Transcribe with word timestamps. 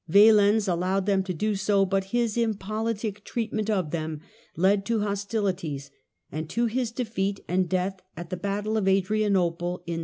Valens 0.07 0.67
allowed 0.67 1.05
them 1.05 1.21
to 1.21 1.31
do 1.31 1.53
so, 1.53 1.85
but 1.85 2.05
his 2.05 2.35
impolitic 2.35 3.23
treatment 3.23 3.69
of 3.69 3.91
them 3.91 4.19
led 4.55 4.83
to 4.83 5.01
hostilities, 5.01 5.91
and 6.31 6.49
to 6.49 6.65
his 6.65 6.89
defeat 6.89 7.39
and 7.47 7.69
death 7.69 7.99
at 8.17 8.31
the 8.31 8.35
battle 8.37 8.77
of 8.77 8.87
Adrianople 8.87 9.77
in 9.81 9.83
378. 9.83 9.99